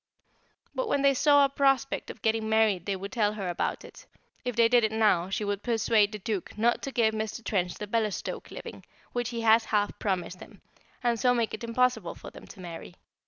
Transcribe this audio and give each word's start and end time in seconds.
But 0.73 0.87
when 0.87 1.03
they 1.03 1.13
saw 1.13 1.45
a 1.45 1.49
prospect 1.49 2.09
of 2.09 2.23
getting 2.23 2.49
married 2.49 2.87
they 2.87 2.95
would 2.95 3.11
tell 3.11 3.33
her 3.33 3.47
about 3.49 3.85
it; 3.85 4.07
if 4.43 4.55
they 4.55 4.67
did 4.67 4.83
it 4.83 4.91
now, 4.91 5.29
she 5.29 5.45
would 5.45 5.61
persuade 5.61 6.11
the 6.11 6.17
Duke 6.17 6.57
not 6.57 6.81
to 6.81 6.91
give 6.91 7.13
Mr. 7.13 7.43
Trench 7.45 7.75
the 7.75 7.85
Bellestoke 7.85 8.49
living, 8.49 8.83
which 9.13 9.29
he 9.29 9.41
has 9.41 9.65
half 9.65 9.99
promised 9.99 10.39
him, 10.39 10.63
and 11.03 11.19
so 11.19 11.35
make 11.35 11.53
it 11.53 11.63
impossible 11.63 12.15
for 12.15 12.31
them 12.31 12.47
to 12.47 12.59
marry. 12.59 12.95